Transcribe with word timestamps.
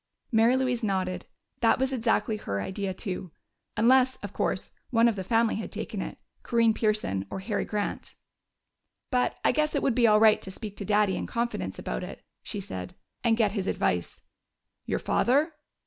Mary 0.31 0.57
Louise 0.57 0.81
nodded: 0.81 1.27
that 1.59 1.77
was 1.77 1.93
exactly 1.93 2.37
her 2.37 2.59
idea 2.59 2.91
too. 2.91 3.29
Unless, 3.77 4.15
of 4.23 4.33
course, 4.33 4.71
one 4.89 5.07
of 5.07 5.15
the 5.15 5.23
family 5.23 5.57
had 5.57 5.71
taken 5.71 6.01
it 6.01 6.17
Corinne 6.41 6.73
Pearson 6.73 7.27
or 7.29 7.39
Harry 7.41 7.65
Grant. 7.65 8.15
"But 9.11 9.37
I 9.45 9.51
guess 9.51 9.75
it 9.75 9.83
would 9.83 9.93
be 9.93 10.07
all 10.07 10.19
right 10.19 10.41
to 10.41 10.49
speak 10.49 10.75
to 10.77 10.85
Daddy 10.85 11.15
in 11.15 11.27
confidence 11.27 11.77
about 11.77 12.03
it," 12.03 12.23
she 12.41 12.59
said, 12.59 12.95
"and 13.23 13.37
get 13.37 13.51
his 13.51 13.67
advice." 13.67 14.23
"Your 14.87 14.97
father?" 14.97 15.53